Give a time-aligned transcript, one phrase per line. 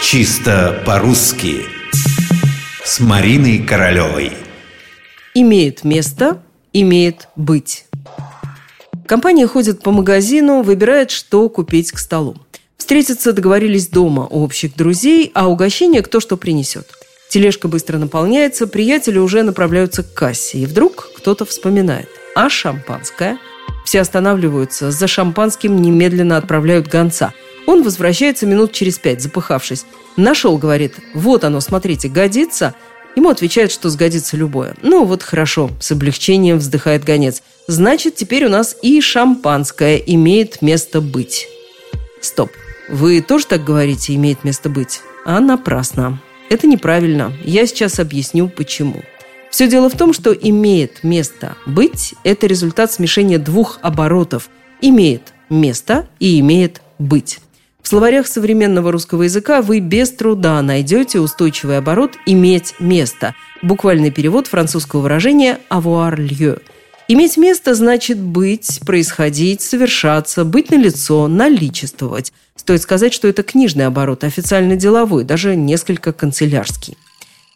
[0.00, 1.66] Чисто по-русски
[2.84, 4.32] С Мариной Королевой
[5.34, 6.40] Имеет место,
[6.72, 7.86] имеет быть
[9.06, 12.36] Компания ходит по магазину, выбирает, что купить к столу.
[12.76, 16.86] Встретиться договорились дома у общих друзей, а угощение кто что принесет.
[17.28, 20.58] Тележка быстро наполняется, приятели уже направляются к кассе.
[20.58, 22.08] И вдруг кто-то вспоминает.
[22.36, 23.38] А шампанское?
[23.84, 24.92] Все останавливаются.
[24.92, 27.32] За шампанским немедленно отправляют гонца.
[27.68, 29.84] Он возвращается минут через пять, запыхавшись.
[30.16, 32.74] Нашел, говорит, вот оно, смотрите, годится.
[33.14, 34.74] Ему отвечают, что сгодится любое.
[34.80, 37.42] Ну вот хорошо, с облегчением вздыхает гонец.
[37.66, 41.46] Значит, теперь у нас и шампанское имеет место быть.
[42.22, 42.50] Стоп.
[42.88, 45.02] Вы тоже так говорите, имеет место быть?
[45.26, 46.22] А напрасно.
[46.48, 47.34] Это неправильно.
[47.44, 49.02] Я сейчас объясню, почему.
[49.50, 54.48] Все дело в том, что имеет место быть– это результат смешения двух оборотов.
[54.80, 57.40] Имеет место и имеет быть.
[57.82, 63.34] В словарях современного русского языка вы без труда найдете устойчивый оборот «иметь место».
[63.62, 66.60] Буквальный перевод французского выражения «avoir lieu».
[67.10, 72.34] Иметь место значит быть, происходить, совершаться, быть налицо, наличествовать.
[72.54, 76.98] Стоит сказать, что это книжный оборот, официально деловой, даже несколько канцелярский.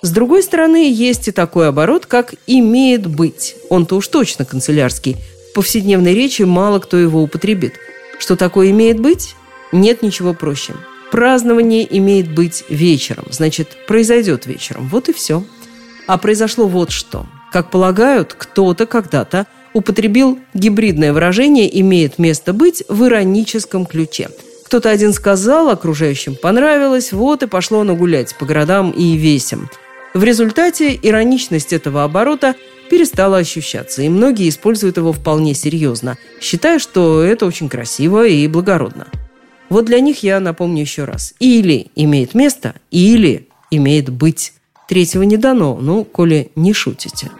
[0.00, 3.56] С другой стороны, есть и такой оборот, как «имеет быть».
[3.68, 5.18] Он-то уж точно канцелярский.
[5.50, 7.74] В повседневной речи мало кто его употребит.
[8.18, 9.36] Что такое «имеет быть»?
[9.72, 10.74] Нет ничего проще.
[11.10, 14.88] Празднование имеет быть вечером, значит, произойдет вечером.
[14.88, 15.44] Вот и все.
[16.06, 17.26] А произошло вот что.
[17.50, 24.30] Как полагают, кто-то когда-то употребил гибридное выражение «имеет место быть» в ироническом ключе.
[24.64, 29.68] Кто-то один сказал, окружающим понравилось, вот и пошло оно гулять по городам и весям–
[30.14, 32.54] в результате ироничность этого оборота
[32.90, 39.08] перестала ощущаться, и многие используют его вполне серьезно, считая, что это очень красиво и благородно.
[39.72, 41.32] Вот для них я напомню еще раз.
[41.38, 44.52] Или имеет место, или имеет быть.
[44.86, 47.30] Третьего не дано, ну, коли не шутите.